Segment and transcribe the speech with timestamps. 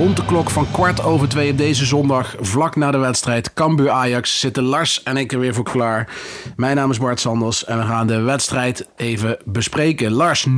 [0.00, 4.40] Rond de klok van kwart over twee op deze zondag, vlak na de wedstrijd Cambuur-Ajax,
[4.40, 6.08] zitten Lars en ik er weer voor klaar.
[6.56, 10.12] Mijn naam is Bart Sanders en we gaan de wedstrijd even bespreken.
[10.12, 10.50] Lars, 0-5.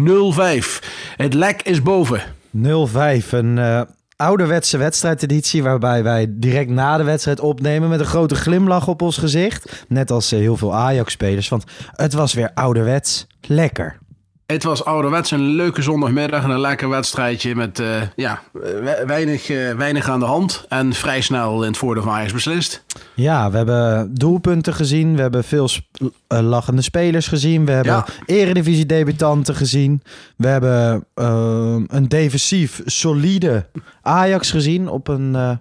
[1.17, 2.21] Het lek is boven.
[2.57, 3.81] 0-5, een eh,
[4.17, 9.17] ouderwetse wedstrijdeditie waarbij wij direct na de wedstrijd opnemen met een grote glimlach op ons
[9.17, 9.85] gezicht.
[9.89, 13.99] Net als eh, heel veel Ajax-spelers, want het was weer ouderwets lekker.
[14.53, 17.87] Het was ouderwets een leuke zondagmiddag en een lekker wedstrijdje met eh,
[18.17, 20.65] ja, we- weinig, eh, weinig aan de hand.
[20.69, 22.85] En vrij snel in het voordeel van Ajax beslist.
[23.15, 25.85] Ja, we hebben doelpunten gezien, we hebben veel sp-
[26.27, 28.07] eh, lachende spelers gezien, we hebben Ja.
[28.27, 30.03] eredivisie-debutanten gezien,
[30.37, 31.05] we hebben
[31.87, 33.67] een defensief solide
[34.03, 35.59] Ajax gezien op een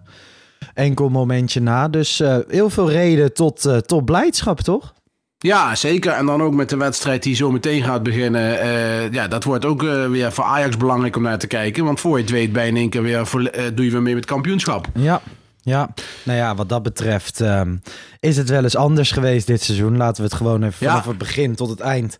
[0.73, 1.87] enkel momentje na.
[1.87, 4.93] Dus heel veel reden tot, tot blijdschap, toch?
[5.41, 6.11] Ja, zeker.
[6.11, 8.59] En dan ook met de wedstrijd die zo meteen gaat beginnen.
[8.59, 11.83] Eh, ja, dat wordt ook eh, weer voor Ajax belangrijk om naar te kijken.
[11.83, 14.15] Want voor je het weet, bij in één keer weer eh, doe je weer mee
[14.15, 14.87] met kampioenschap.
[14.93, 15.21] Ja,
[15.61, 15.89] ja.
[16.23, 17.75] Nou ja, wat dat betreft ehm,
[18.19, 19.97] is het wel eens anders geweest dit seizoen.
[19.97, 20.89] Laten we het gewoon even Ja.
[20.89, 22.17] vanaf het begin tot het eind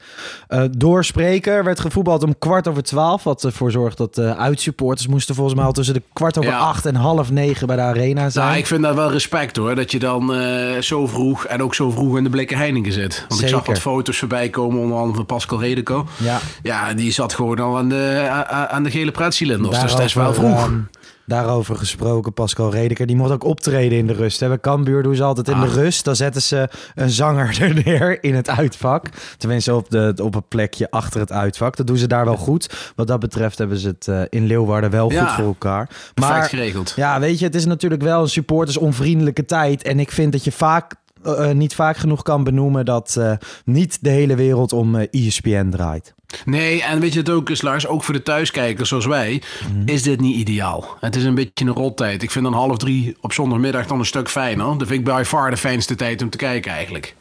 [0.48, 1.54] eh, doorspreken.
[1.54, 3.24] Er werd gevoetbald om kwart over twaalf.
[3.24, 6.58] Wat ervoor zorgt dat de uitsupporters moesten volgens mij al tussen de kwart over Ja.
[6.58, 8.46] acht en half negen bij de arena zijn.
[8.46, 9.76] Nou, ik vind dat wel respect hoor.
[9.76, 13.26] Dat je dan eh, zo vroeg en ook zo vroeg in de blikken Heineken zit.
[13.28, 16.08] Want ik zag wat foto's voorbij komen, onder andere van Pascal Redeco.
[16.18, 16.40] Ja.
[16.64, 18.28] Ja, die zat gewoon al aan de,
[18.70, 19.80] aan de gele pretcilinders.
[19.80, 20.60] Dus dat is wel vroeg.
[20.66, 20.80] ehm,
[21.26, 23.06] daarover gesproken, Pascal Redeker.
[23.06, 24.40] Die mocht ook optreden in de rust.
[24.40, 24.48] Hè.
[24.48, 25.74] Bij Cambuur doen ze altijd in de Ah.
[25.74, 26.06] rust.
[26.06, 29.06] Dan zetten ze een zanger er neer in het uitvak.
[29.38, 31.76] Tenminste op, de, op een plekje achter het uitvak.
[31.76, 32.92] Dat doen ze daar wel goed.
[32.96, 35.26] Wat dat betreft hebben ze het eh, in Leeuwarden wel Ja.
[35.26, 35.90] goed voor elkaar.
[36.14, 36.94] Perfect geregeld.
[36.96, 39.84] Ja, weet je, het is natuurlijk wel een supportersonvriendelijke tijd.
[39.84, 40.94] En ik vind dat je vaak...
[41.24, 43.20] eh, eh, niet vaak genoeg kan benoemen dat
[43.66, 46.14] niet de hele wereld om eh, ESPN draait.
[46.46, 49.82] Nee, en weet je het ook is, Lars, ook voor de thuiskijkers zoals wij, Mhm.
[49.88, 50.98] is dit niet ideaal.
[51.00, 52.24] Het is een beetje een rottijd.
[52.24, 54.66] Ik vind dan half drie op zondagmiddag dan een stuk fijner.
[54.66, 57.16] Dat vind ik bij far de fijnste tijd om te kijken eigenlijk.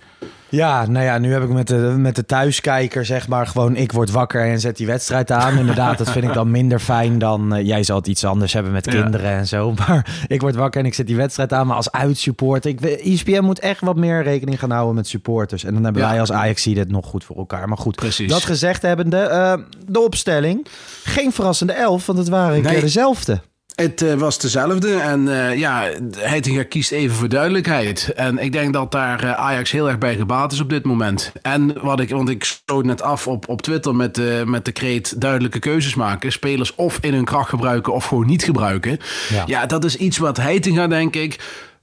[0.48, 3.76] Ja, nou ja, nu heb ik met de, met de thuiskijker zeg maar gewoon...
[3.76, 5.58] ik word wakker en zet die wedstrijd aan.
[5.58, 7.54] Inderdaad, dat vind ik dan minder fijn dan...
[7.54, 8.92] eh, jij zal het iets anders hebben met Ja.
[8.92, 9.72] kinderen en zo.
[9.88, 11.66] Maar ik word wakker en ik zet die wedstrijd aan.
[11.66, 12.70] Maar als uitsupporter...
[12.70, 15.64] Ik, ESPN moet echt wat meer rekening gaan houden met supporters.
[15.64, 16.08] En dan hebben Ja.
[16.10, 17.68] wij als Ajax het nog goed voor elkaar.
[17.68, 18.28] Maar goed, Precies.
[18.30, 19.16] dat gezegd hebbende...
[19.16, 19.54] eh,
[19.86, 20.66] de opstelling.
[21.04, 22.72] Geen verrassende elf, want het waren een Nee.
[22.72, 23.40] keer dezelfde.
[23.80, 28.12] Het eh, was dezelfde en eh, ja, Heitinga kiest even voor duidelijkheid.
[28.14, 31.32] En ik denk dat daar eh, Ajax heel erg bij gebaat is op dit moment.
[31.42, 34.72] En wat ik, want ik sloot net af op, op Twitter met, de met de
[34.72, 36.32] kreet duidelijke keuzes maken.
[36.32, 38.98] Spelers of in hun kracht gebruiken of gewoon niet gebruiken.
[39.28, 39.42] Ja.
[39.46, 41.38] Ja, dat is iets wat Heitinga denk ik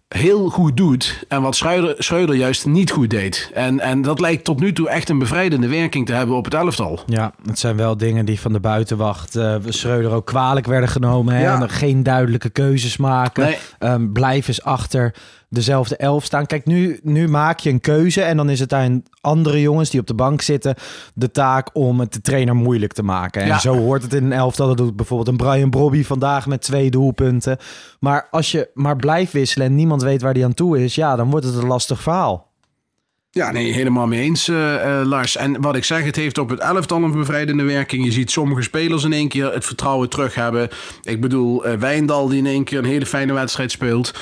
[0.08, 1.26] heel goed doet.
[1.28, 3.52] En wat Schreuder, Schreuder juist niet goed deed.
[3.54, 6.54] En, en dat lijkt tot nu toe echt een bevrijdende werking te hebben op het
[6.54, 7.00] elftal.
[7.06, 11.34] Ja, het zijn wel dingen die van de buitenwacht eh Schreuder ook kwalijk werden genomen.
[11.34, 11.42] Hè?
[11.42, 11.62] Ja.
[11.62, 13.44] En geen duidelijke keuzes maken.
[13.44, 13.58] Nee.
[13.80, 15.14] Ehm, blijf eens achter
[15.50, 16.46] dezelfde elf staan.
[16.46, 20.00] Kijk, nu, nu maak je een keuze en dan is het aan andere jongens die
[20.00, 20.76] op de bank zitten
[21.14, 23.42] de taak om het de trainer moeilijk te maken.
[23.42, 23.60] En Ja.
[23.60, 24.68] zo hoort het in een elftal.
[24.68, 27.58] Dat doet bijvoorbeeld een Brian Brobby vandaag met twee doelpunten.
[28.00, 31.16] Maar als je maar blijft wisselen en niemand weet waar die aan toe is, ja,
[31.16, 32.47] dan wordt het een lastig verhaal.
[33.32, 35.36] Ja, nee, helemaal mee eens, uh, Lars.
[35.36, 38.06] En wat ik zeg, het heeft op het elftal een bevrijdende werking.
[38.06, 40.70] Je ziet sommige spelers in één keer het vertrouwen terug hebben.
[41.02, 44.14] Ik bedoel, uh, Wijndal die in één keer een hele fijne wedstrijd speelt.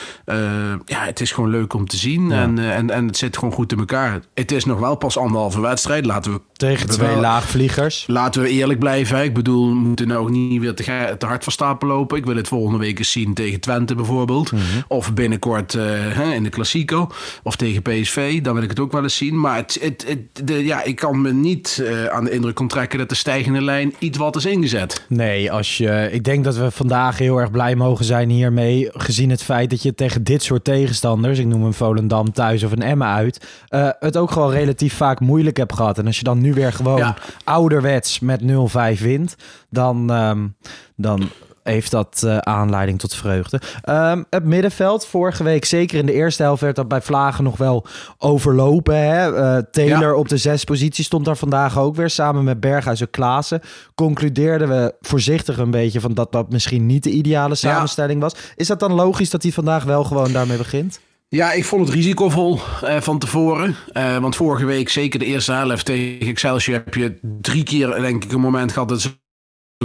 [0.86, 2.30] Ja, het is gewoon leuk om te zien.
[2.30, 2.42] Ja.
[2.42, 4.20] En, en, en het zit gewoon goed in elkaar.
[4.34, 6.06] Het is nog wel pas anderhalve wedstrijd.
[6.06, 8.04] Laten we Tegen twee wel, laagvliegers.
[8.08, 9.24] Laten we eerlijk blijven.
[9.24, 12.18] Ik bedoel, we moeten nou ook niet weer te, te hard van stapel lopen.
[12.18, 14.52] Ik wil het volgende week eens zien tegen Twente bijvoorbeeld.
[14.52, 14.84] Mm -hmm.
[14.88, 15.74] Of binnenkort
[16.34, 17.12] in de Klassico.
[17.44, 18.42] Of tegen PSV.
[18.42, 19.40] Dan wil ik het ook wel zien.
[19.40, 23.00] Maar het, het, het, de, ja, ik kan me niet uh, aan de indruk onttrekken
[23.00, 25.06] dat de stijgende lijn iets wat is ingezet.
[25.08, 28.90] Nee, als je, ik denk dat we vandaag heel erg blij mogen zijn hiermee.
[28.92, 32.72] Gezien het feit dat je tegen dit soort tegenstanders, ik noem een Volendam thuis of
[32.72, 35.98] een Emma uit, uh, het ook gewoon relatief vaak moeilijk hebt gehad.
[35.98, 37.18] En als je dan nu weer gewoon ja.
[37.44, 39.36] ouderwets met 0-5 wint,
[39.70, 40.56] dan, um,
[40.96, 41.30] dan
[41.74, 43.62] heeft dat uh, aanleiding tot vreugde.
[43.90, 47.58] Um, het middenveld, vorige week, zeker in de eerste helft, werd dat bij Vlagen nog
[47.58, 47.86] wel
[48.18, 48.98] overlopen.
[48.98, 49.34] Hè?
[49.34, 50.16] Uh, Taylor ja.
[50.16, 53.62] op de zes positie stond daar vandaag ook weer, samen met Berghuis en Klaassen.
[53.96, 58.24] Concludeerden we voorzichtig een beetje van dat dat misschien niet de ideale samenstelling ja.
[58.24, 58.36] was.
[58.56, 61.00] Is dat dan logisch dat hij vandaag wel gewoon daarmee begint?
[61.28, 63.76] Ja, ik vond het risicovol uh, van tevoren.
[63.94, 68.24] Uh, want vorige week, zeker de eerste helft tegen Excelsior, heb je drie keer denk
[68.24, 69.10] ik een moment gehad dat ze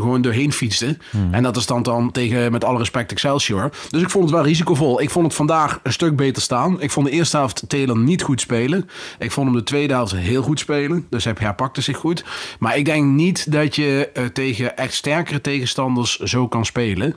[0.01, 0.97] gewoon doorheen fietste.
[1.11, 1.35] Hmm.
[1.35, 3.71] En dat is dan, dan tegen, met alle respect, Excelsior.
[3.91, 5.01] Dus ik vond het wel risicovol.
[5.01, 6.81] Ik vond het vandaag een stuk beter staan.
[6.81, 8.89] Ik vond de eerste helft Taylor niet goed spelen.
[9.19, 11.07] Ik vond hem de tweede helft heel goed spelen.
[11.11, 12.25] Dus hij herpakte zich goed.
[12.59, 17.17] Maar ik denk niet dat je uh, tegen echt sterkere tegenstanders zo kan spelen.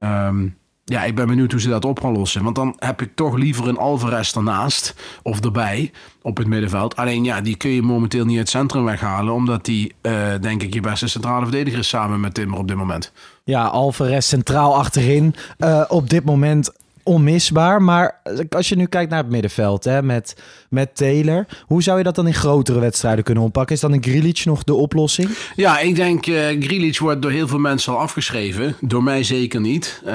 [0.00, 0.58] Um,
[0.90, 2.42] ja, ik ben benieuwd hoe ze dat op gaan lossen.
[2.42, 5.90] Want dan heb ik toch liever een Alvarez ernaast of erbij
[6.22, 6.96] op het middenveld.
[6.96, 9.34] Alleen ja, die kun je momenteel niet uit het centrum weghalen.
[9.34, 12.76] Omdat die, uh, denk ik, je beste centrale verdediger is samen met Timmer op dit
[12.76, 13.12] moment.
[13.44, 15.34] Ja, Alvarez centraal achterin.
[15.58, 16.72] Uh, op dit moment
[17.02, 17.82] onmisbaar.
[17.82, 20.36] Maar als je nu kijkt naar het middenveld hè, met,
[20.68, 23.74] met Taylor, hoe zou je dat dan in grotere wedstrijden kunnen oppakken?
[23.74, 25.30] Is dan een Grealish nog de oplossing?
[25.56, 28.76] Ja, ik denk uh, Grealish wordt door heel veel mensen al afgeschreven.
[28.80, 30.02] Door mij zeker niet.
[30.06, 30.12] Uh,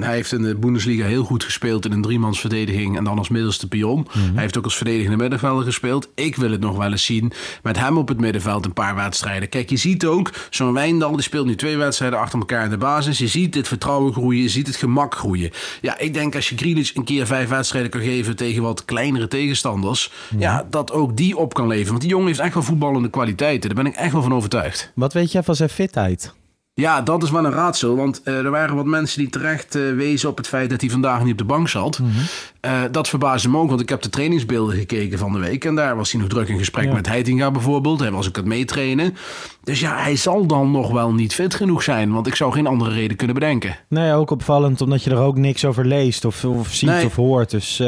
[0.00, 3.68] hij heeft in de Bundesliga heel goed gespeeld in een driemansverdediging en dan als middelste
[3.68, 3.98] pion.
[3.98, 4.32] Mm -hmm.
[4.32, 6.08] Hij heeft ook als verdedigende middenvelder gespeeld.
[6.14, 9.48] Ik wil het nog wel eens zien met hem op het middenveld een paar wedstrijden.
[9.48, 12.76] Kijk, je ziet ook, zo'n Wijndal die speelt nu twee wedstrijden achter elkaar in de
[12.76, 13.18] basis.
[13.18, 15.50] Je ziet het vertrouwen groeien, je ziet het gemak groeien.
[15.82, 19.28] Ja, ik denk als je Grealish een keer vijf wedstrijden kan geven tegen wat kleinere
[19.28, 20.38] tegenstanders, ja.
[20.38, 21.90] ja, dat ook die op kan leveren.
[21.90, 23.74] Want die jongen heeft echt wel voetballende kwaliteiten.
[23.74, 24.92] Daar ben ik echt wel van overtuigd.
[24.94, 26.34] Wat weet jij van zijn fitheid?
[26.74, 27.96] Ja, dat is wel een raadsel.
[27.96, 30.90] Want uh, er waren wat mensen die terecht uh, wezen op het feit dat hij
[30.90, 31.98] vandaag niet op de bank zat.
[31.98, 32.70] Mm -hmm.
[32.70, 35.64] uh, dat verbaasde me ook, want ik heb de trainingsbeelden gekeken van de week.
[35.64, 36.92] En daar was hij nog druk in gesprek ja.
[36.92, 38.00] met Heitinga bijvoorbeeld.
[38.00, 39.14] Hij was ook het meetrainen.
[39.62, 42.12] Dus ja, hij zal dan nog wel niet fit genoeg zijn.
[42.12, 43.76] Want ik zou geen andere reden kunnen bedenken.
[43.88, 47.04] Nee, ook opvallend omdat je er ook niks over leest of, of ziet nee.
[47.04, 47.50] of hoort.
[47.50, 47.82] Dus...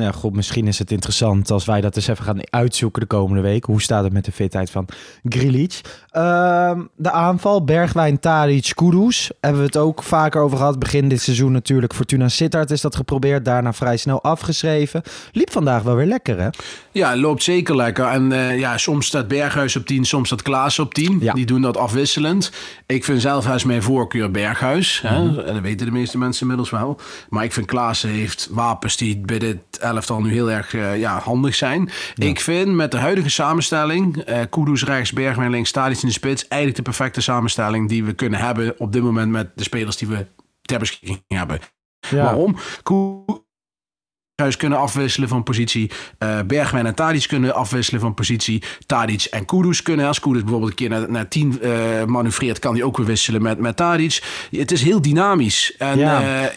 [0.00, 3.06] Nou ja, goed, misschien is het interessant als wij dat eens even gaan uitzoeken de
[3.06, 3.64] komende week.
[3.64, 4.88] Hoe staat het met de fitheid van
[5.24, 5.80] Grilic?
[6.16, 9.30] Uh, de aanval, Bergwijn, Tadic, Kudus.
[9.40, 10.78] Hebben we het ook vaker over gehad.
[10.78, 11.94] Begin dit seizoen natuurlijk.
[11.94, 13.44] Fortuna Sittard is dat geprobeerd.
[13.44, 15.02] Daarna vrij snel afgeschreven.
[15.32, 16.48] Liep vandaag wel weer lekker, hè?
[16.92, 18.04] Ja, loopt zeker lekker.
[18.04, 21.18] En uh, ja, soms staat Berghuis op 10, soms staat Klaas op 10.
[21.20, 21.32] Ja.
[21.32, 22.52] Die doen dat afwisselend.
[22.86, 25.02] Ik vind zelf huis mijn voorkeur Berghuis.
[25.02, 25.36] Mm -hmm.
[25.36, 25.42] hè?
[25.42, 27.00] En dat weten de meeste mensen inmiddels wel.
[27.28, 29.58] Maar ik vind Klaas heeft wapens die bij dit
[29.94, 31.90] elftal nu heel erg uh, ja, handig zijn.
[32.14, 32.26] Ja.
[32.26, 36.48] Ik vind met de huidige samenstelling, uh, Kudus rechts, Bergwijn links, Stadis in de spits,
[36.48, 40.08] eigenlijk de perfecte samenstelling die we kunnen hebben op dit moment met de spelers die
[40.08, 40.26] we
[40.62, 41.60] ter beschikking hebben.
[42.08, 42.22] Ja.
[42.24, 42.56] Waarom?
[42.82, 45.90] Kudus kunnen afwisselen van positie.
[46.18, 48.62] Uh, Bergwijn en Tadic kunnen afwisselen van positie.
[48.86, 50.06] Tadic en Kudus kunnen.
[50.06, 53.42] Als Kudus bijvoorbeeld een keer naar, naar 10 uh, manoeuvreert, kan hij ook weer wisselen
[53.42, 54.22] met, met Tadic.
[54.50, 55.76] Het is heel dynamisch.
[55.76, 56.42] En ja.
[56.42, 56.48] uh,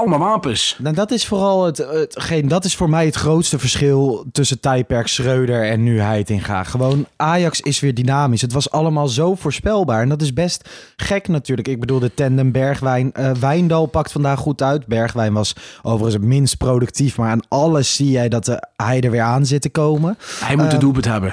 [0.00, 0.76] allemaal wapens.
[0.78, 5.06] Nou, dat is vooral het, hetgeen, dat is voor mij het grootste verschil tussen Tijperk,
[5.06, 6.64] Schreuder en nu Heitinga.
[6.64, 8.40] Gewoon Ajax is weer dynamisch.
[8.40, 11.68] Het was allemaal zo voorspelbaar en dat is best gek natuurlijk.
[11.68, 13.12] Ik bedoel de tandem Bergwijn.
[13.18, 14.86] Uh, Wijndal pakt vandaag goed uit.
[14.86, 19.10] Bergwijn was overigens het minst productief, maar aan alles zie jij dat de, hij er
[19.10, 20.18] weer aan zit te komen.
[20.44, 21.32] Hij moet de doelpunt hebben.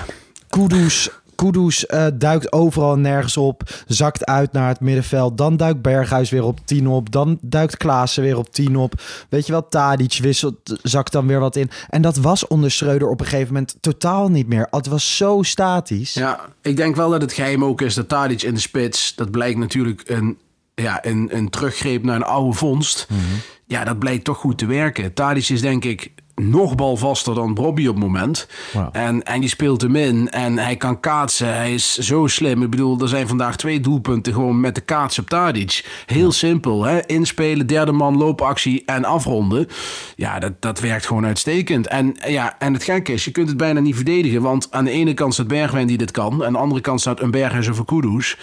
[0.50, 3.64] Kudus Kudus uh, duikt overal nergens op.
[3.88, 5.38] Zakt uit naar het middenveld.
[5.38, 7.12] Dan duikt Berghuis weer op 10 op.
[7.12, 8.94] Dan duikt Klaassen weer op 10 op.
[9.30, 11.70] Weet je wel, Tadic wisselt, zakt dan weer wat in.
[11.90, 14.68] En dat was onder Schreuder op een gegeven moment totaal niet meer.
[14.72, 16.14] Het was zo statisch.
[16.14, 19.16] Ja, ik denk wel dat het geheim ook is dat Tadic in de spits...
[19.16, 20.38] dat blijkt natuurlijk een,
[20.76, 23.06] ja, een, een teruggreep naar een oude vondst.
[23.10, 23.42] Mm -hmm.
[23.66, 25.14] Ja, dat blijkt toch goed te werken.
[25.14, 28.48] Tadic is denk ik nog balvaster dan Bobby op het moment.
[28.92, 30.30] En, en die speelt hem in.
[30.30, 31.56] En hij kan kaatsen.
[31.56, 32.64] Hij is zo slim.
[32.64, 36.04] Ik bedoel, er zijn vandaag twee doelpunten gewoon met de kaats op Tadic.
[36.06, 36.84] Heel simpel.
[36.84, 37.06] Hè?
[37.06, 39.68] Inspelen, derde man, loopactie en afronden.
[40.16, 41.88] Ja, dat, dat werkt gewoon uitstekend.
[41.88, 44.42] En, ja, en het gekke is, je kunt het bijna niet verdedigen.
[44.42, 46.34] Want aan de ene kant staat Bergwijn die dit kan.
[46.34, 48.38] En aan de andere kant staat een Berghuis of een Kudus.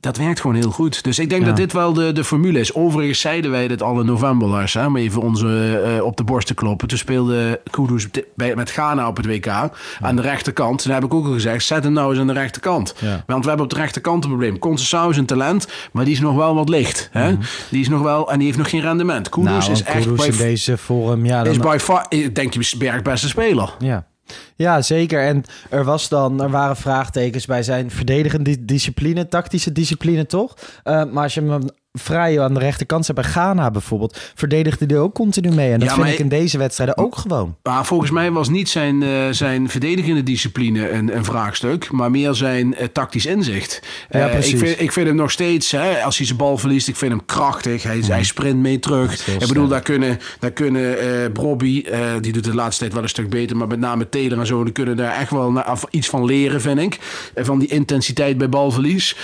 [0.00, 1.04] Dat werkt gewoon heel goed.
[1.04, 1.46] Dus ik denk Ja.
[1.48, 2.74] dat dit wel de, de formule is.
[2.74, 4.74] Overigens zeiden wij dit al in november, Lars.
[4.74, 6.88] Hè, om even onze eh, op de borst te kloppen.
[6.88, 9.46] Toen speelde Kudus bij, met Ghana op het WK
[10.00, 10.82] aan de rechterkant.
[10.82, 12.94] Toen heb ik ook al gezegd, zet hem nou eens aan de rechterkant.
[12.98, 13.22] Ja.
[13.26, 14.58] Want we hebben op de rechterkant een probleem.
[14.58, 17.08] Conceição is een talent, maar die is nog wel wat licht.
[17.12, 17.36] Hè?
[17.70, 19.28] Die is nog wel, en die heeft nog geen rendement.
[19.28, 22.54] Kudus nou, is echt Kudus in deze vorm, ja, dan, is by far, ik denk
[22.54, 23.74] je, Berg beste speler.
[23.78, 24.06] Ja.
[24.56, 25.22] Ja, zeker.
[25.22, 30.56] En er, was dan, er waren vraagtekens bij zijn verdedigende di- discipline, tactische discipline toch?
[30.82, 31.68] Eh, maar als je hem
[31.98, 35.72] vrij aan de rechterkant zet bij Ghana bijvoorbeeld, verdedigde hij ook continu mee.
[35.72, 37.56] En dat Ja, vind ik in deze wedstrijden ook gewoon.
[37.62, 42.34] Maar volgens mij was niet zijn, eh, zijn verdedigende discipline een, een vraagstuk, maar meer
[42.34, 43.80] zijn eh, tactisch inzicht.
[44.10, 44.52] Ja, Eh, precies.
[44.52, 47.12] ik, vind, ik vind hem nog steeds, hè, als hij zijn bal verliest, ik vind
[47.12, 47.82] hem krachtig.
[47.82, 49.28] Hij, hij sprint mee terug.
[49.28, 50.96] Ik bedoel, daar kunnen, daar kunnen
[51.32, 51.84] Brobby,
[52.20, 54.64] die doet de laatste tijd wel een stuk beter, maar met name Taylor en zo,
[54.64, 56.98] die kunnen daar echt wel iets van leren, vind ik.
[57.36, 59.16] Van die intensiteit bij balverlies.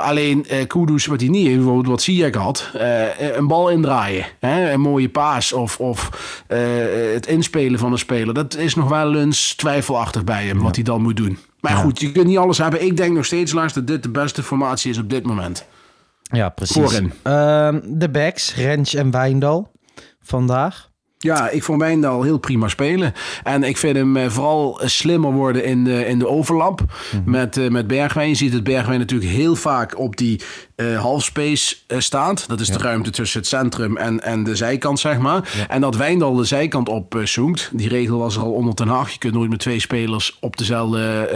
[0.00, 4.26] Alleen Kudus, wat hij niet heeft, bijvoorbeeld wat Ziyech had, eh, een bal indraaien.
[4.40, 4.72] Hè?
[4.72, 6.10] Een mooie paas of, of
[6.46, 6.58] eh,
[7.12, 8.34] het inspelen van een speler.
[8.34, 11.38] Dat is nog wel eens twijfelachtig bij hem, wat hij dan moet doen.
[11.60, 12.84] Maar goed, je kunt niet alles hebben.
[12.84, 15.66] Ik denk nog steeds, Lars, dat dit de beste formatie is op dit moment.
[16.22, 16.76] Ja, precies.
[16.76, 17.12] Voorin.
[17.22, 19.70] Ehm, de backs, Rens en Wijndal
[20.20, 20.88] vandaag.
[21.18, 23.12] Ja, ik vond Wijndal heel prima spelen.
[23.42, 26.80] En ik vind hem eh, vooral slimmer worden in de, in de overlap
[27.24, 28.28] met, eh, met Bergwijn.
[28.28, 30.40] Je ziet dat Bergwijn natuurlijk heel vaak op die
[30.78, 32.48] eh halfspace eh, staat.
[32.48, 35.66] Dat is de ruimte tussen het centrum en, en de zijkant, zeg maar.
[35.68, 37.70] En dat Wijndal de zijkant op eh.
[37.72, 39.10] Die regel was er al onder Ten Hag.
[39.10, 41.28] Je kunt nooit met twee spelers op dezelfde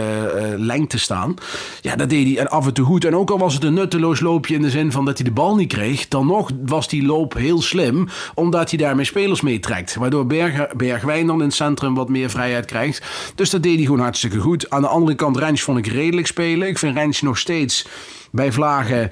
[0.57, 1.33] lengte staan.
[1.81, 3.05] Ja, dat deed hij en af en toe goed.
[3.05, 5.33] En ook al was het een nutteloos loopje in de zin van dat hij de
[5.33, 6.07] bal niet kreeg...
[6.07, 9.95] dan nog was die loop heel slim, omdat hij daarmee spelers meetrekt.
[9.95, 13.05] Waardoor Berg, Bergwijn dan in het centrum wat meer vrijheid krijgt.
[13.35, 14.69] Dus dat deed hij gewoon hartstikke goed.
[14.69, 16.67] Aan de andere kant, Rens vond ik redelijk spelen.
[16.67, 17.85] Ik vind Rens nog steeds
[18.33, 19.09] bij Vlagen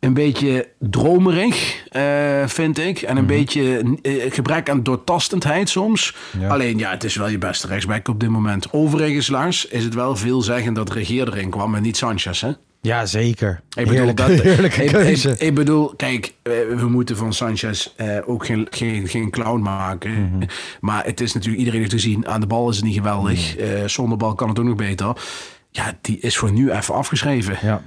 [0.00, 3.02] een beetje dromerig, eh, vind ik.
[3.02, 6.14] En een beetje eh, gebrek aan doortastendheid soms.
[6.38, 6.48] Ja.
[6.48, 8.72] Alleen, ja, het is wel je beste rechtsback op dit moment.
[8.72, 12.52] Overigens, Lars, is het wel veelzeggend dat Regeer erin kwam en niet Sanchez, hè?
[12.82, 13.60] Ja, zeker.
[13.68, 15.30] Ik bedoel, Heerlijke, dat, heerlijke ik, keuze.
[15.30, 19.60] Ik, ik bedoel, kijk, eh, we moeten van Sanchez eh, ook geen, geen, geen clown
[19.60, 20.22] maken.
[20.22, 20.42] Mhm.
[20.80, 23.56] Maar het is natuurlijk, iedereen heeft gezien, aan de bal is het niet geweldig.
[23.56, 25.16] Eh, zonder bal kan het ook nog beter.
[25.70, 27.58] Ja, die is voor nu even afgeschreven.
[27.62, 27.82] Ja.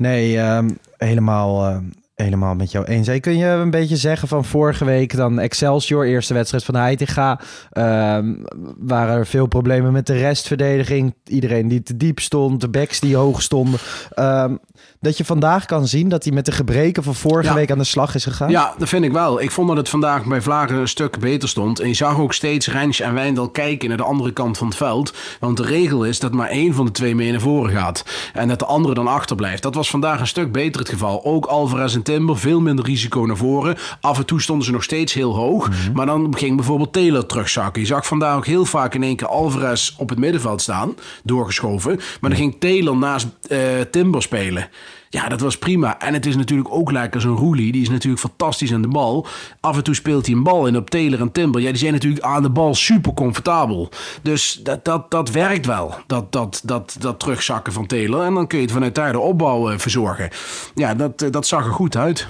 [0.00, 1.76] Nee, ehm, helemaal, eh,
[2.14, 3.20] helemaal met jou eens.
[3.20, 7.40] Kun je een beetje zeggen van vorige week dan Excelsior, eerste wedstrijd van Heitinga.
[7.70, 8.32] Ehm
[8.78, 11.14] waren er veel problemen met de restverdediging.
[11.24, 13.80] Iedereen die te diep stond, de backs die hoog stonden.
[14.10, 14.56] Ehm,
[15.00, 17.54] dat je vandaag kan zien dat hij met de gebreken van vorige Ja.
[17.54, 18.50] week aan de slag is gegaan.
[18.50, 19.40] Ja, dat vind ik wel.
[19.40, 21.80] Ik vond dat het vandaag bij Vlagen een stuk beter stond.
[21.80, 24.76] En je zag ook steeds Rens en Wijndal kijken naar de andere kant van het
[24.76, 25.14] veld.
[25.40, 28.04] Want de regel is dat maar één van de twee mee naar voren gaat.
[28.32, 29.62] En dat de andere dan achterblijft.
[29.62, 31.24] Dat was vandaag een stuk beter het geval.
[31.24, 33.76] Ook Alvarez en Timber, veel minder risico naar voren.
[34.00, 35.68] Af en toe stonden ze nog steeds heel hoog.
[35.94, 37.80] Maar dan ging bijvoorbeeld Taylor terugzakken.
[37.82, 40.94] Je zag vandaag ook heel vaak in één keer Alvarez op het middenveld staan.
[41.24, 42.00] Doorgeschoven.
[42.20, 43.58] Maar dan ging Taylor naast eh,
[43.90, 44.68] Timber spelen.
[45.08, 46.00] Ja, dat was prima.
[46.00, 47.72] En het is natuurlijk ook lekker zo'n Roelie.
[47.72, 49.26] Die is natuurlijk fantastisch aan de bal.
[49.60, 51.60] Af en toe speelt hij een bal in op Taylor en Timber.
[51.60, 53.90] Ja, die zijn natuurlijk aan de bal super comfortabel.
[54.22, 55.94] Dus dat, dat, dat werkt wel.
[56.06, 58.24] Dat, dat, dat, dat terugzakken van Taylor.
[58.24, 60.28] En dan kun je het vanuit daar de opbouw eh, verzorgen.
[60.74, 62.28] Ja, dat, eh, dat zag er goed uit.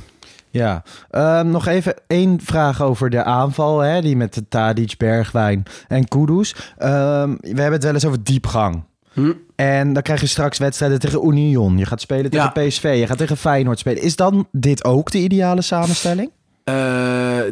[0.50, 3.78] Ja, Ehm, nog even één vraag over de aanval.
[3.78, 6.54] Hè, die met de Tadic, Bergwijn en Kudus.
[6.78, 8.82] Ehm, we hebben het wel eens over diepgang.
[9.12, 9.32] Hm.
[9.60, 11.78] En dan krijg je straks wedstrijden tegen Union.
[11.78, 12.66] Je gaat spelen tegen Ja.
[12.68, 12.96] PSV.
[12.98, 14.02] Je gaat tegen Feyenoord spelen.
[14.02, 16.30] Is dan dit ook de ideale samenstelling?
[16.64, 16.74] Eh,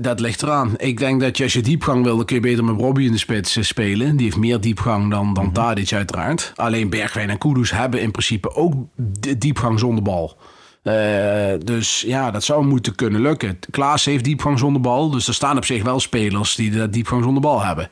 [0.01, 0.75] dat ligt eraan.
[0.77, 3.13] Ik denk dat je als je diepgang wil, dan kun je beter met Robbie in
[3.13, 4.17] de spits eh, spelen.
[4.17, 6.53] Die heeft meer diepgang dan, dan Tadic uiteraard.
[6.57, 10.37] Alleen Bergwijn en Kudus hebben in principe ook di- diepgang zonder bal.
[10.83, 10.95] Eh,
[11.65, 13.59] dus ja, dat zou moeten kunnen lukken.
[13.71, 15.11] Klaas heeft diepgang zonder bal.
[15.11, 17.89] Dus er staan op zich wel spelers die de diepgang zonder bal hebben.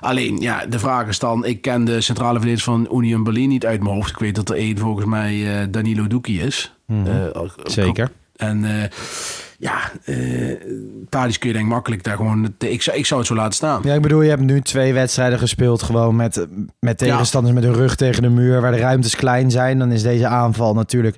[0.00, 1.44] Alleen, ja, de vraag is dan...
[1.44, 4.10] Ik ken de centrale verdedigers van Union Berlin niet uit mijn hoofd.
[4.10, 6.74] Ik weet dat er één volgens mij eh, Danilo Duki is.
[6.88, 6.94] Eh,
[7.32, 8.10] ook- Zeker.
[8.36, 8.88] en eh,
[9.58, 10.14] ja, eh
[11.08, 12.54] Tadic kun je denk ik makkelijk daar gewoon...
[12.58, 13.80] Ik zou, ik zou het zo laten staan.
[13.84, 15.82] Ja, ik bedoel, je hebt nu twee wedstrijden gespeeld.
[15.82, 16.46] Gewoon met,
[16.80, 18.60] met tegenstanders met hun rug tegen de muur.
[18.60, 19.78] Waar de ruimtes klein zijn.
[19.78, 21.16] Dan is deze aanval natuurlijk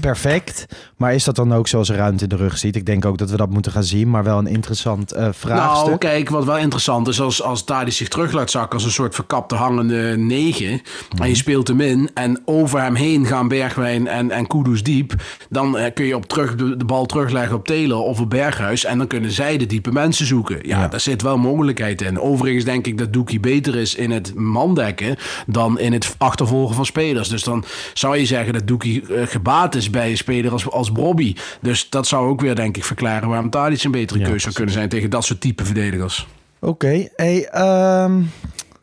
[0.00, 0.66] perfect.
[0.96, 2.76] Maar is dat dan ook zoals er ruimte in de rug ziet?
[2.76, 5.86] Ik denk ook dat we dat moeten gaan zien, maar wel een interessant eh, vraagstuk.
[5.86, 8.90] Nou, kijk, wat wel interessant is, als, als Tadic zich terug laat zakken als een
[8.90, 10.80] soort verkapte hangende negen, en
[11.18, 11.24] Mhm.
[11.28, 15.14] je speelt hem in, en over hem heen gaan Bergwijn en, en Kudus diep,
[15.48, 18.84] dan eh, kun je op terug, de, de bal terugleggen op Taylor of op Berghuis,
[18.84, 20.56] en dan kunnen zij de diepe mensen zoeken.
[20.62, 20.88] Ja, Ja.
[20.88, 22.20] daar zit wel mogelijkheid in.
[22.20, 26.86] Overigens denk ik dat Doekie beter is in het mandekken dan in het achtervolgen van
[26.86, 27.28] spelers.
[27.28, 30.92] Dus dan zou je zeggen dat Doekie eh, gebaat is bij een speler als, als
[30.92, 31.34] Bobby.
[31.60, 34.74] Dus dat zou ook weer, denk ik, verklaren waarom Tadic een betere keuze zou kunnen
[34.74, 36.26] zijn tegen dat soort type verdedigers.
[36.60, 38.22] Oké, hey, ehm,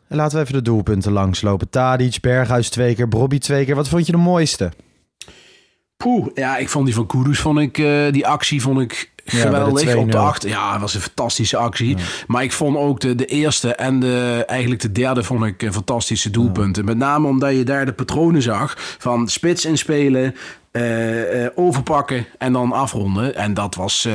[0.08, 1.70] laten we even de doelpunten langslopen.
[1.70, 3.74] Tadic, Berghuis twee keer, Brobby twee keer.
[3.74, 4.72] Wat vond je de mooiste?
[5.96, 9.82] Poeh, ja, ik vond die van Kudus, vond ik, eh, die actie vond ik geweldig.
[9.82, 9.98] 2-0.
[9.98, 11.96] op de achter, ja, het was een fantastische actie.
[12.26, 15.72] Maar ik vond ook de, de eerste en de, eigenlijk de derde vond ik een
[15.72, 16.84] fantastische doelpunten.
[16.84, 20.34] Met name omdat je daar de patronen zag van spits inspelen,
[20.78, 23.34] eh, eh, overpakken en dan afronden.
[23.34, 24.12] En dat was eh,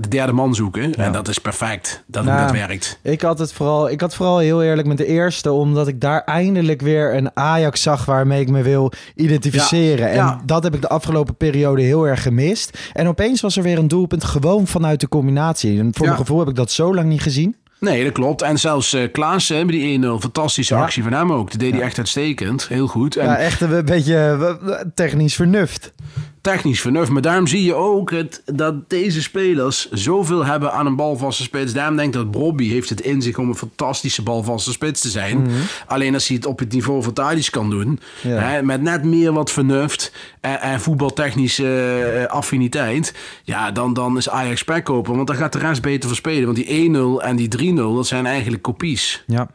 [0.00, 0.94] de derde man zoeken.
[0.94, 2.98] En dat is perfect, dat Nou, dat werkt.
[3.02, 6.24] Ik had het vooral, ik had vooral heel eerlijk met de eerste, omdat ik daar
[6.24, 10.06] eindelijk weer een Ajax zag waarmee ik me wil identificeren.
[10.06, 10.40] Ja, En ja.
[10.44, 12.78] dat heb ik de afgelopen periode heel erg gemist.
[12.92, 15.78] En opeens was er weer een doelpunt gewoon vanuit de combinatie.
[15.78, 17.56] En voor mijn gevoel heb ik dat zo lang niet gezien.
[17.80, 18.42] Nee, dat klopt.
[18.42, 20.82] En zelfs eh Klaassen, bij die 1-0, fantastische Ja.
[20.82, 21.50] actie van hem ook.
[21.50, 22.68] Dat deed hij echt uitstekend.
[22.68, 23.16] Heel goed.
[23.16, 25.92] En Ja, echt een beetje eh, technisch vernuft.
[26.40, 27.10] technisch vernuft.
[27.10, 31.72] Maar daarom zie je ook het, dat deze spelers zoveel hebben aan een balvaste spits.
[31.72, 35.08] Daarom denk ik dat Bobby heeft het in zich om een fantastische balvaste spits te
[35.08, 35.46] zijn.
[35.86, 38.34] Alleen als hij het op het niveau van Tadic kan doen, Mhm.
[38.34, 38.38] Ja.
[38.40, 41.66] hè, met net meer wat vernuft en, en voetbaltechnische
[42.14, 43.14] eh, affiniteit,
[43.44, 45.14] ja, dan, dan is Ajax spekkoper.
[45.14, 46.44] Want dan gaat de rest beter verspelen.
[46.44, 49.24] Want die 1-0 en die 3-0, dat zijn eigenlijk kopies.
[49.26, 49.50] Ja,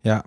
[0.00, 0.24] ja.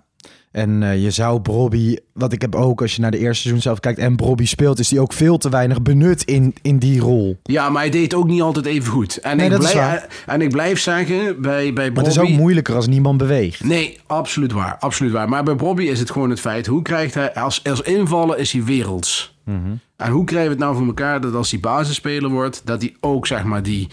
[0.50, 3.62] En eh, je zou Brobby, wat ik heb ook als je naar de eerste seizoen
[3.62, 7.00] zelf kijkt en Brobby speelt, is die ook veel te weinig benut in, in die
[7.00, 7.38] rol.
[7.42, 9.16] Ja, maar hij deed ook niet altijd even goed.
[9.16, 12.40] En, Nee, ik, blijf, en ik blijf zeggen, bij, bij Maar het is ook Bobby-
[12.40, 13.64] moeilijker als niemand beweegt.
[13.64, 14.76] Nee, absoluut waar.
[14.80, 15.28] Absoluut waar.
[15.28, 16.66] Maar bij Bobby is het gewoon het feit.
[16.66, 17.34] Hoe krijgt hij...
[17.34, 19.36] Als, als invallen is hij werelds.
[19.44, 19.58] Mhm.
[19.96, 22.62] En hoe krijgen we het nou voor elkaar dat als hij basisspeler wordt...
[22.64, 23.88] dat hij ook zeg maar die,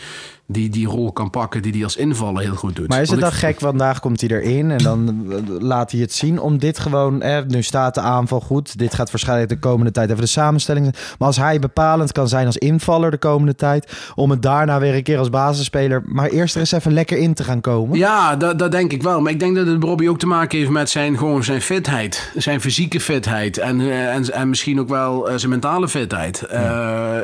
[0.48, 2.88] die, die rol kan pakken die hij als invallen heel goed doet.
[2.88, 6.02] Maar is het dan ik- gek, vandaag komt hij erin en dan eh, laat hij
[6.02, 9.60] het zien om dit gewoon, eh, nu staat de aanval goed, dit gaat waarschijnlijk de
[9.60, 11.16] komende tijd even de samenstelling zijn.
[11.18, 14.96] Maar als hij bepalend kan zijn als invaller de komende tijd, om het daarna weer
[14.96, 17.98] een keer als basisspeler, maar eerst er eens even lekker in te gaan komen.
[17.98, 19.22] Ja, dat, dat denk ik wel.
[19.22, 22.32] Maar ik denk dat het Bobby ook te maken heeft met zijn, gewoon zijn fitheid.
[22.36, 23.58] Zijn fysieke fitheid.
[23.58, 26.42] En, eh, en, en misschien ook wel eh, zijn mentale fitheid.
[26.42, 26.62] Eh,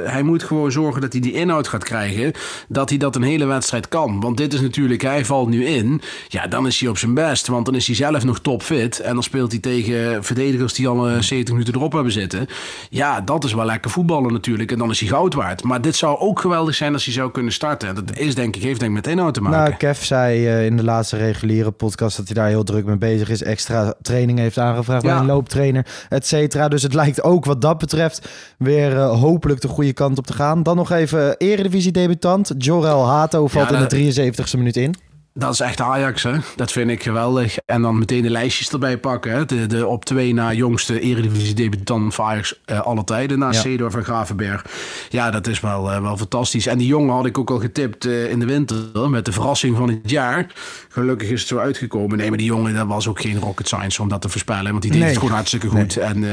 [0.06, 2.34] hij moet gewoon zorgen dat hij die inhoud gaat krijgen.
[2.68, 4.20] Dat hij dat een hele wedstrijd kan.
[4.20, 6.02] Want dit is natuurlijk, hij valt nu in.
[6.28, 7.48] Ja, dan is hij op zijn best.
[7.48, 9.00] Want dan is hij zelf nog topfit.
[9.00, 12.48] En dan speelt hij tegen verdedigers die al eh, 70 minuten erop hebben zitten.
[12.90, 14.72] Ja, dat is wel lekker voetballen natuurlijk.
[14.72, 15.64] En dan is hij goud waard.
[15.64, 17.90] Maar dit zou ook geweldig zijn als hij zou kunnen starten.
[17.90, 19.60] En dat is denk ik, heeft denk ik met inhoud te maken.
[19.60, 22.98] Nou, Kev zei eh, in de laatste reguliere podcast dat hij daar heel druk mee
[22.98, 23.44] bezig is.
[23.44, 26.68] Extra training heeft aangevraagd bij een looptrainer, et cetera.
[26.68, 30.34] Dus het lijkt ook wat dat betreft weer eh, hopelijk de goede kant op te
[30.34, 30.64] gaan.
[30.64, 32.52] Dan nog even eredivisie-debutant.
[32.58, 34.96] Jorel Hato valt Ja, in de 73ste minuut in.
[35.38, 36.32] Dat is echt Ajax, hè?
[36.56, 37.58] Dat vind ik geweldig.
[37.66, 39.32] En dan meteen de lijstjes erbij pakken.
[39.32, 39.46] Hè?
[39.46, 43.40] De, de op twee na jongste Eredivisie-debutant van Ajax eh, alle tijden.
[43.40, 43.60] Na Ja.
[43.60, 44.66] Cedor van Gravenberg.
[45.10, 46.68] Ja, dat is wel, eh, wel fantastisch.
[46.68, 49.10] En die jongen had ik ook al getipt eh, in de winter.
[49.10, 50.48] Met de verrassing van het jaar.
[50.90, 52.18] Gelukkig is het zo uitgekomen.
[52.18, 54.72] Nee, maar die jongen, dat was ook geen rocket science om dat te voorspellen.
[54.72, 55.10] Want die deed Nee.
[55.10, 55.98] het gewoon hartstikke goed.
[55.98, 56.24] En,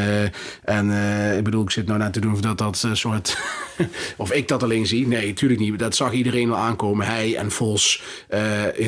[0.64, 0.90] en
[1.36, 3.38] ik bedoel, ik zit nou net te doen of dat dat soort...
[4.16, 5.06] of ik dat alleen zie.
[5.06, 5.78] Nee, natuurlijk niet.
[5.78, 7.06] Dat zag iedereen wel aankomen.
[7.06, 8.02] Hij en Vos.
[8.28, 8.40] eh,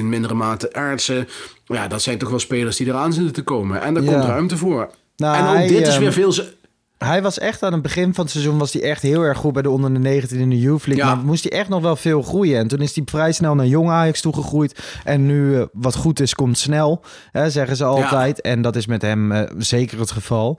[0.04, 1.28] in mindere mate Aartsen.
[1.66, 3.80] Ja, dat zijn toch wel spelers die eraan zitten te komen.
[3.82, 4.12] En daar Ja.
[4.12, 4.90] komt ruimte voor.
[5.16, 6.32] Nou, en ook hij, dit is ehm, weer veel...
[6.32, 6.52] ze-
[6.98, 9.52] Hij was echt aan het begin van het seizoen was hij echt heel erg goed
[9.52, 11.04] bij de onder de 19 in de Youth League.
[11.04, 11.14] Ja.
[11.14, 12.58] Maar moest hij echt nog wel veel groeien.
[12.58, 14.80] En toen is hij vrij snel naar jong Ajax toegegroeid.
[15.04, 17.04] En nu eh, wat goed is, komt snel.
[17.32, 18.40] Hè, zeggen ze altijd.
[18.40, 20.58] En dat is met hem eh, zeker het geval.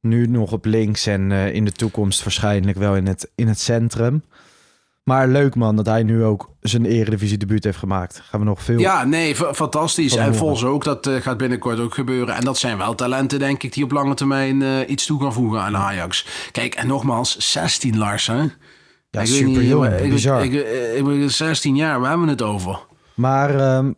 [0.00, 3.60] Nu nog op links en eh, in de toekomst waarschijnlijk wel in het, in het
[3.60, 4.22] centrum.
[5.04, 8.20] Maar leuk man dat hij nu ook zijn eredivisie debuut heeft gemaakt.
[8.24, 8.78] Gaan we nog veel...
[8.78, 10.16] Ja, nee, fa- fantastisch.
[10.16, 10.34] En.
[10.34, 12.34] Vos ook, dat eh, gaat binnenkort ook gebeuren.
[12.34, 15.32] En dat zijn wel talenten, denk ik, die op lange termijn eh, iets toe gaan
[15.32, 16.26] voegen aan Ajax.
[16.52, 18.34] Kijk, en nogmaals, 16 Lars, hè?
[18.34, 18.50] Ja, Ik
[19.10, 19.86] weet super niet, jong.
[19.86, 20.44] ik- ik- Bizar.
[20.44, 22.78] Ik, ik, ik ben 16 jaar, waar hebben we het over?
[23.14, 23.92] Maar ehm,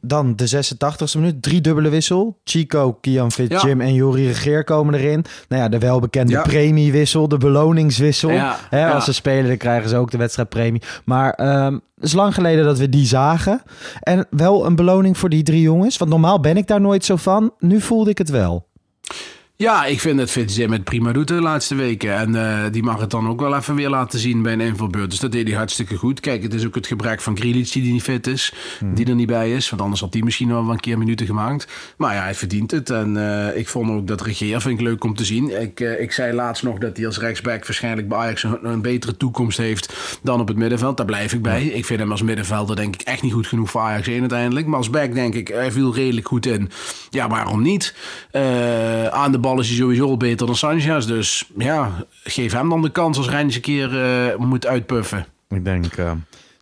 [0.00, 2.38] dan de 86e minuut, drie dubbele wissel.
[2.44, 3.60] Chico, Kian Fit, Ja.
[3.66, 5.24] Jim en Jori Regeer komen erin.
[5.48, 6.42] Nou ja, de welbekende Ja.
[6.42, 8.30] premiewissel, de beloningswissel.
[8.30, 8.90] Ja, Hè.
[8.92, 10.82] Als ze spelen, dan krijgen ze ook de wedstrijdpremie.
[11.04, 13.62] Maar ehm, het is lang geleden dat we die zagen.
[14.00, 15.96] En wel een beloning voor die drie jongens.
[15.96, 17.52] Want normaal ben ik daar nooit zo van.
[17.58, 18.68] Nu voelde ik het wel.
[19.60, 22.14] Ja, ik vind het Fitz met prima doet de laatste weken.
[22.14, 25.10] En eh, die mag het dan ook wel even weer laten zien bij een invalbeurt.
[25.10, 26.20] Dus dat deed hij hartstikke goed.
[26.20, 28.52] Kijk, het is ook het gebrek van Grealish die niet fit is.
[28.94, 29.70] Die er niet bij is.
[29.70, 31.66] Want anders had hij misschien wel een keer minuten gemaakt.
[31.96, 32.90] Maar ja, hij verdient het.
[32.90, 35.60] En eh, ik vond ook dat Regeer vind ik leuk om te zien.
[35.60, 38.82] Ik, eh, ik zei laatst nog dat hij als rechtsback waarschijnlijk bij Ajax een, een
[38.82, 40.96] betere toekomst heeft dan op het middenveld.
[40.96, 41.64] Daar blijf ik bij.
[41.64, 44.66] Ik vind hem als middenvelder denk ik echt niet goed genoeg voor Ajax 1 uiteindelijk.
[44.66, 46.70] Maar als back denk ik, hij viel redelijk goed in.
[47.10, 47.94] Ja, waarom niet?
[49.10, 51.06] Aan de bal is hij sowieso al beter dan Sanchez.
[51.06, 51.90] Dus ja,
[52.24, 55.26] geef hem dan de kans als Reinders een keer eh, moet uitpuffen.
[55.48, 56.12] Ik denk eh,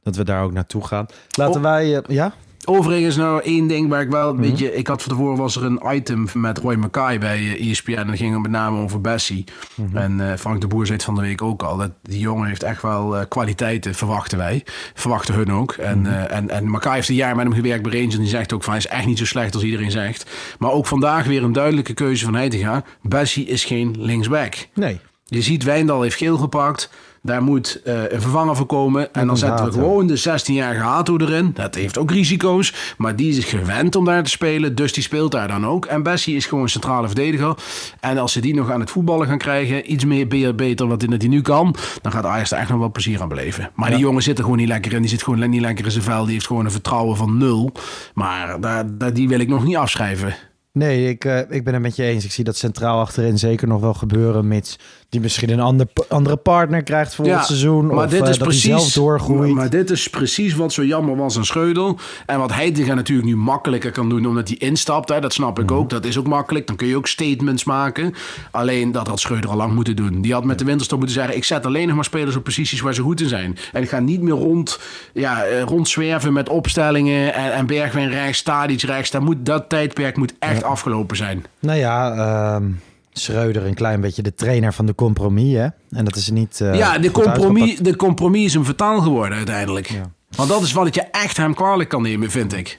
[0.02, 1.06] dat we daar ook naartoe gaan.
[1.30, 1.62] Laten Oh.
[1.62, 1.96] wij...
[1.96, 2.32] eh, ja?
[2.70, 4.74] Overigens nou één ding waar ik wel een beetje...
[4.74, 7.92] Ik had van tevoren was er een item met Roy Mackay bij eh, ESPN.
[7.92, 9.44] En dat ging het met name over Bessie.
[9.92, 11.76] En eh, Frank de Boer zei het van de week ook al.
[11.76, 14.64] Dat die jongen heeft echt wel eh, kwaliteiten, verwachten wij.
[14.94, 15.72] Verwachten hun ook.
[15.72, 18.14] En, eh en, en Mackay heeft een jaar met hem gewerkt bij Rangers.
[18.14, 20.30] En die zegt ook van hij is echt niet zo slecht als iedereen zegt.
[20.58, 22.84] Maar ook vandaag weer een duidelijke keuze van Heitinga.
[23.02, 24.54] Bessie is geen linksback.
[24.74, 25.00] Nee.
[25.30, 26.90] Je ziet Wijndal heeft geel gepakt.
[27.22, 29.14] Daar moet eh, een vervanger voor komen.
[29.14, 31.50] En dan zetten we gewoon de 16-jarige Hato erin.
[31.54, 32.94] Dat heeft ook risico's.
[32.96, 34.74] Maar die is gewend om daar te spelen.
[34.74, 35.84] Dus die speelt daar dan ook.
[35.86, 37.54] En Bessie is gewoon een centrale verdediger.
[38.00, 39.92] En als ze die nog aan het voetballen gaan krijgen.
[39.92, 41.74] Iets meer be- beter wat hij nu kan.
[42.02, 43.70] Dan gaat Ajax er echt nog wel plezier aan beleven.
[43.74, 45.00] Maar die jongen zit er gewoon niet lekker in.
[45.00, 46.24] Die zit gewoon niet lekker in zijn vel.
[46.24, 47.72] Die heeft gewoon een vertrouwen van nul.
[48.14, 50.34] Maar daar, daar, die wil ik nog niet afschrijven.
[50.78, 52.24] Nee, ik, eh, ik ben het met je eens.
[52.24, 54.48] Ik zie dat centraal achterin zeker nog wel gebeuren.
[54.48, 57.86] Mits die misschien een ander, andere partner krijgt voor het seizoen.
[57.86, 59.46] Maar of dit eh, is dat precies, zelf doorgroeit.
[59.46, 61.98] Maar, maar dit is precies wat zo jammer was aan Scheudel.
[62.26, 65.08] En wat Heitinga natuurlijk nu makkelijker kan doen omdat hij instapt.
[65.08, 65.74] Hè, dat snap ik Mhm.
[65.74, 65.90] ook.
[65.90, 66.66] Dat is ook makkelijk.
[66.66, 68.14] Dan kun je ook statements maken.
[68.50, 70.20] Alleen dat had Schreuder al lang moeten doen.
[70.20, 71.36] Die had met de winterstop moeten zeggen...
[71.36, 73.56] ik zet alleen nog maar spelers op posities waar ze goed in zijn.
[73.72, 74.78] En ik ga niet meer rond,
[75.12, 77.34] ja, eh, rondzwerven met opstellingen...
[77.34, 79.10] en, en Bergwijn rechts, Tadic rechts.
[79.10, 81.44] Dat, moet, dat tijdperk moet echt afgelopen zijn.
[81.60, 82.64] Nou ja, ehm
[83.12, 85.54] Schreuder een klein beetje de trainer van de compromis.
[85.54, 85.66] Hè?
[85.90, 86.60] En dat is niet.
[86.60, 87.84] eh, ja, de compromis, uitgepakt.
[87.84, 89.86] de compromis is een vertaal geworden uiteindelijk.
[89.90, 90.10] Ja.
[90.36, 92.78] Want dat is wat je echt hem kwalijk kan nemen, vind ik.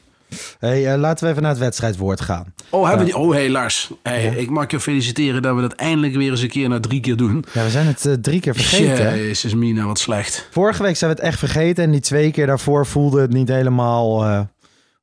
[0.60, 2.54] Hey, eh, laten we even naar het wedstrijdwoord gaan.
[2.70, 3.18] Oh, hebben die...
[3.18, 3.92] oh hey Lars.
[4.04, 7.00] Hey, Ik mag je feliciteren dat we dat eindelijk weer eens een keer na drie
[7.00, 7.46] keer doen.
[7.54, 9.18] Ja, we zijn het eh, drie keer vergeten.
[9.18, 10.48] Jezus, Mina, wat slecht.
[10.52, 11.84] Vorige week zijn we het echt vergeten.
[11.84, 14.24] En die twee keer daarvoor voelde het niet helemaal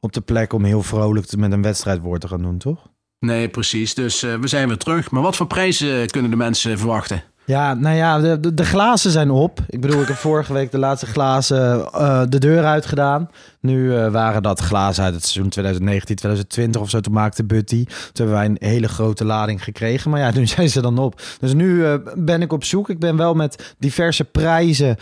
[0.06, 2.86] op de plek om heel vrolijk te- met een wedstrijdwoord te gaan doen, toch?
[3.18, 3.94] Nee, precies.
[3.94, 5.10] Dus eh, we zijn weer terug.
[5.10, 7.22] Maar wat voor prijzen kunnen de mensen verwachten?
[7.46, 9.60] Ja, nou ja, de, de, glazen zijn op.
[9.68, 13.30] Ik bedoel, ik heb vorige week de laatste glazen eh, de deur uitgedaan.
[13.60, 17.00] Nu eh, waren dat glazen uit het seizoen 2019, 2020 of zo.
[17.00, 17.84] Toen maakte Butty.
[17.84, 17.94] Toen
[18.26, 20.10] hebben wij een hele grote lading gekregen.
[20.10, 21.20] Maar ja, nu zijn ze dan op.
[21.40, 22.90] Dus nu eh, ben ik op zoek.
[22.90, 24.96] Ik ben wel met diverse prijzen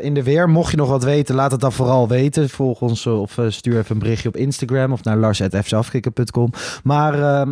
[0.00, 0.48] in de weer.
[0.48, 2.48] Mocht je nog wat weten, laat het dan vooral weten.
[2.48, 6.52] Volg ons of stuur even een berichtje op Instagram of naar lars.fcafkikker.com.
[6.82, 7.46] Maar...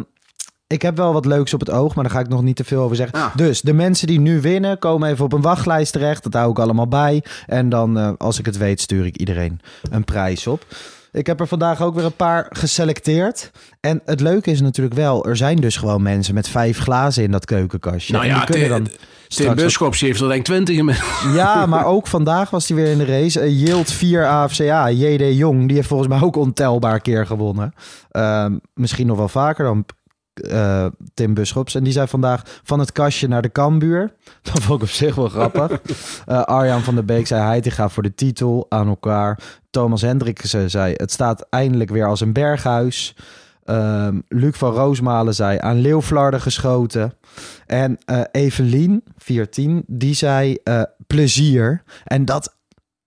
[0.68, 2.64] ik heb wel wat leuks op het oog, maar daar ga ik nog niet te
[2.64, 3.18] veel over zeggen.
[3.18, 3.36] Ah.
[3.36, 6.22] Dus de mensen die nu winnen, komen even op een wachtlijst terecht.
[6.22, 7.24] Dat hou ik allemaal bij.
[7.46, 10.64] En dan, eh, als ik het weet, stuur ik iedereen een prijs op.
[11.12, 13.50] Ik heb er vandaag ook weer een paar geselecteerd.
[13.80, 17.30] En het leuke is natuurlijk wel, er zijn dus gewoon mensen met vijf glazen in
[17.30, 18.12] dat keukenkastje.
[18.12, 18.92] Nou ja, die kunnen Tim- dan
[19.28, 21.24] Tim Buschops heeft er denk ik twintig inmiddels.
[21.34, 23.40] Ja, maar ook vandaag was hij weer in de race.
[23.40, 27.74] Uh, Yield 4 AFCA, JD Jong, die heeft volgens mij ook ontelbaar keer gewonnen.
[28.10, 29.84] Ehm, misschien nog wel vaker dan
[30.40, 31.74] eh, Tim Buschops.
[31.74, 34.12] En die zei vandaag van het kastje naar de Kambuur.
[34.42, 35.80] Dat vond ik op zich wel grappig.
[36.26, 39.38] Eh, Arjan van der Beek zei hij die gaat voor de titel aan elkaar.
[39.70, 43.16] Thomas Hendriksen zei het staat eindelijk weer als een berghuis.
[43.64, 47.12] Ehm, Luc van Roosmalen zei aan Leeuwflarden geschoten.
[47.66, 50.56] En eh Evelien, 14, die zei
[51.06, 51.82] plezier.
[52.04, 52.56] En dat,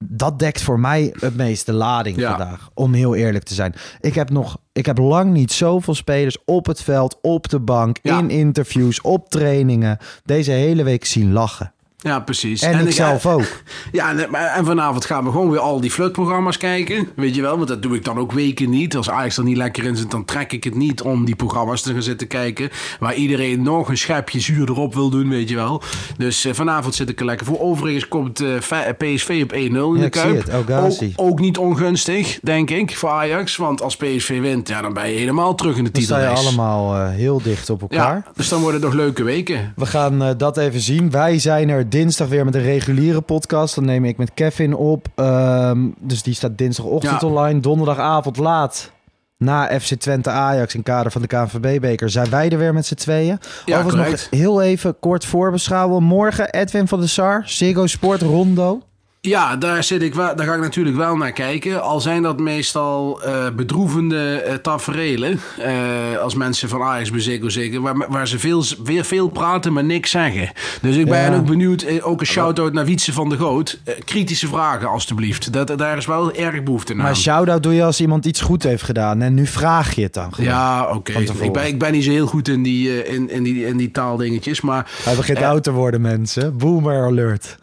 [0.04, 2.30] dat dekt voor mij het meeste lading Ja.
[2.30, 2.70] vandaag.
[2.74, 3.74] Om heel eerlijk te zijn.
[4.00, 7.98] Ik heb nog, ik heb lang niet zoveel spelers op het veld, op de bank,
[8.02, 8.20] Ja.
[8.20, 9.98] in interviews, op trainingen.
[10.26, 11.74] Deze hele week zien lachen.
[12.04, 12.62] Ja, precies.
[12.62, 13.44] En, ik ik- zelf ook.
[13.92, 14.16] Ja,
[14.56, 17.08] en, vanavond gaan we gewoon weer al die flutprogramma's kijken.
[17.16, 18.96] Weet je wel, want dat doe ik dan ook weken niet.
[18.96, 21.82] Als Ajax er niet lekker in zit, dan trek ik het niet om die programma's
[21.82, 22.70] te gaan zitten kijken.
[23.00, 25.82] Waar iedereen nog een schepje zuur erop wil doen, weet je wel.
[26.18, 27.60] Dus eh, vanavond zit ik er lekker voor.
[27.60, 30.64] Overigens komt eh, Fa- PSV op 1-0 in Ja, de Kuip.
[30.66, 31.14] Ghazi.
[31.16, 33.56] Ook, ook niet ongunstig, denk ik, voor Ajax.
[33.56, 36.28] Want als PSV wint, ja, dan ben je helemaal terug in de Dan sta je
[36.28, 38.16] allemaal eh, heel dicht op elkaar.
[38.26, 39.74] Ja, dus dan worden het nog leuke weken.
[39.76, 41.12] We gaan eh, dat even zien.
[41.12, 43.76] Wij zijn er dinsdag weer met een reguliere podcast.
[43.76, 45.08] Dan neem ik met Kevin op.
[45.16, 47.28] Ehm, dus die staat dinsdagochtend Ja.
[47.28, 47.60] online.
[47.60, 48.92] Donderdagavond laat.
[49.38, 52.94] Na FC Twente Ajax in kader van de KNVB-beker zijn wij er weer met z'n
[52.96, 53.40] tweeën.
[53.66, 56.04] Ja, Overigens nog heel even kort voorbeschouwen.
[56.04, 58.82] Morgen Edwin van der Sar, Ziggo Sport, Rondo.
[59.28, 61.82] Ja, daar, zit ik wel, daar ga ik natuurlijk wel naar kijken.
[61.82, 65.40] Al zijn dat meestal uh, bedroevende uh, taferelen.
[65.60, 69.84] Uh, als mensen van Ajax beziggen, zeker, waar, waar ze veel, weer veel praten, maar
[69.84, 70.52] niks zeggen.
[70.82, 71.38] Dus ik ben ja.
[71.38, 73.80] ook benieuwd, ook een shout-out naar Wietse van de Goot.
[74.06, 75.54] kritische vragen, alstublieft.
[75.54, 76.98] Dat, daar is wel erg behoefte aan.
[76.98, 79.22] Maar shout-out doe je als iemand iets goed heeft gedaan.
[79.22, 80.50] En nu vraag je het dan gewoon.
[80.50, 80.96] Ja, oké.
[80.96, 81.24] Okay.
[81.42, 83.92] Ik, ben, ik ben niet zo heel goed in die, in, in die, in die
[83.92, 84.92] taaldingetjes, maar...
[85.04, 86.58] Hij begint oud te worden, mensen.
[86.58, 87.60] Boomer alert.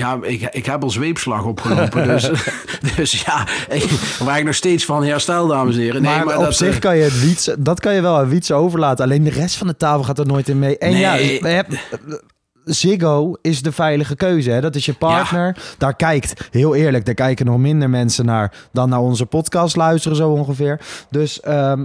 [0.00, 2.06] Ja, ik, ik heb al zweepslag opgelopen.
[2.08, 2.30] dus,
[2.96, 3.82] dus ja, ik,
[4.18, 6.02] waar ik nog steeds van herstel, dames en heren.
[6.02, 8.28] Nee, maar, maar op dat, zich kan je het wiets, dat kan je wel aan
[8.28, 9.04] Wiets overlaten.
[9.04, 10.78] Alleen de rest van de tafel gaat er nooit in mee.
[10.78, 11.00] En Nee.
[11.00, 11.78] ja, we hebben-
[12.64, 14.50] Ziggo is de veilige keuze.
[14.50, 14.60] Hè?
[14.60, 15.56] Dat is je partner.
[15.78, 20.16] Daar kijkt, heel eerlijk, daar kijken nog minder mensen naar dan naar onze podcast luisteren,
[20.16, 20.80] zo ongeveer.
[21.10, 21.84] Dus ehm,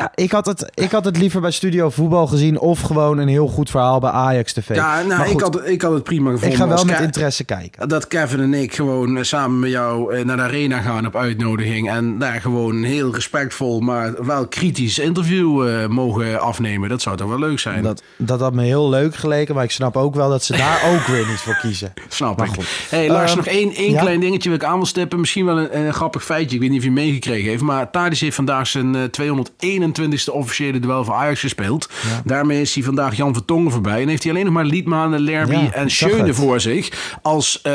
[0.00, 3.28] ja, ik had, het, ik had het liever bij Studio Voetbal gezien of gewoon een
[3.28, 4.74] heel goed verhaal bij Ajax TV.
[4.74, 6.50] Ja, nou, ik, had, ik had het prima gevonden.
[6.50, 7.88] Ik ga wel met interesse kijken.
[7.88, 11.16] Dat Kevin en ik gewoon eh, samen met jou eh, naar de arena gaan op
[11.16, 11.90] uitnodiging.
[11.90, 16.88] En daar gewoon een heel respectvol, maar wel kritisch interview eh, mogen afnemen.
[16.88, 17.82] Dat zou toch wel leuk zijn?
[17.82, 20.82] Dat, dat had me heel leuk geleken, maar ik snap ook wel dat ze daar
[20.92, 21.92] ook weer niet voor kiezen.
[22.08, 22.48] Snap ik.
[22.48, 22.66] Goed.
[22.88, 25.20] Hey, Lars, ehm, nog één, één klein dingetje wil ik aan wil stippen.
[25.20, 26.54] Misschien wel een, grappig feitje.
[26.54, 30.78] Ik weet niet of je meegekregen heeft, maar Tadis heeft vandaag zijn 201 21ste officiële
[30.78, 31.88] duel van Ajax gespeeld.
[32.24, 34.02] Daarmee is hij vandaag Jan Vertongen voorbij.
[34.02, 37.18] En heeft hij alleen nog maar Liedmanen, Lerby en Schöne voor zich.
[37.22, 37.72] Als eh,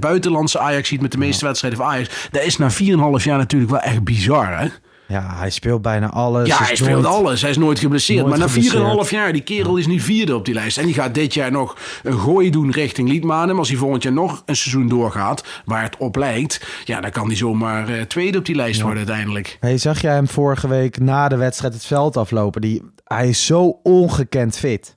[0.00, 2.28] buitenlandse Ajax ziet met de meeste wedstrijden van Ajax.
[2.30, 2.76] Dat is na 4,5
[3.24, 4.68] jaar natuurlijk wel echt bizar, hè?
[5.08, 6.48] Ja, hij speelt bijna alles.
[6.48, 7.40] Ja, hij speelt nooit- alles.
[7.40, 8.26] Hij is nooit geblesseerd.
[8.26, 10.78] Nooit maar na 4,5 jaar, die kerel is nu vierde op die lijst.
[10.78, 13.48] En die gaat dit jaar nog een gooi doen richting Liedmanen.
[13.48, 16.66] Maar als hij volgend jaar nog een seizoen doorgaat, waar het op lijkt...
[16.84, 19.56] ja, dan kan hij zomaar eh, tweede op die lijst worden uiteindelijk.
[19.60, 22.60] Hey, zag jij hem vorige week na de wedstrijd het veld aflopen?
[22.60, 24.94] Die, hij is zo ongekend fit.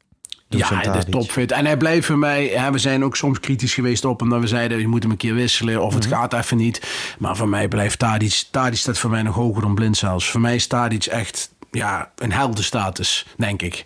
[0.50, 1.52] Ja, de topfit.
[1.52, 2.46] En hij blijft voor mij...
[2.48, 4.30] Hè, we zijn ook soms kritisch geweest op hem.
[4.30, 5.82] Dat we zeiden, je moet hem een keer wisselen.
[5.82, 6.14] Of het Mhm.
[6.16, 6.82] gaat even niet.
[7.20, 8.44] Maar voor mij blijft Tadic...
[8.52, 10.30] Tadic staat voor mij nog hoger dan Blind zelfs.
[10.30, 11.50] Voor mij is Tadic echt...
[11.72, 13.86] Ja, een heldenstatus, denk ik.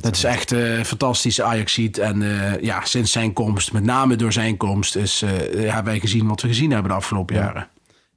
[0.00, 4.16] Dat is echt eh fantastisch ajax ziet En eh, ja, sinds zijn komst, met name
[4.16, 4.96] door zijn komst...
[4.96, 7.68] Is, eh, hebben wij gezien wat we gezien hebben de afgelopen jaren.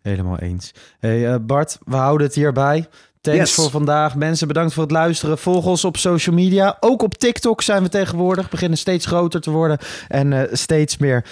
[0.01, 0.73] Helemaal eens.
[0.99, 2.87] Hey, eh, Bart, we houden het hierbij.
[3.31, 3.53] Thanks Yes.
[3.63, 4.15] voor vandaag.
[4.15, 5.37] Mensen, bedankt voor het luisteren.
[5.37, 6.77] Volg ons op social media.
[6.79, 8.49] Ook op TikTok zijn we tegenwoordig.
[8.49, 9.77] Beginnen steeds groter te worden.
[10.07, 11.25] En eh, steeds meer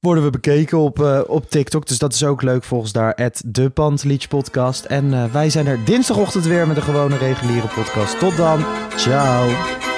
[0.00, 1.86] worden we bekeken op, eh, op TikTok.
[1.86, 2.64] Dus dat is ook leuk.
[2.64, 4.84] Volgens daar de Pantelietje podcast.
[4.84, 8.18] En eh, wij zijn er dinsdagochtend weer met een gewone reguliere podcast.
[8.18, 8.64] Tot dan.
[8.96, 9.89] Ciao.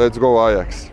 [0.00, 0.90] Let's go Ajax.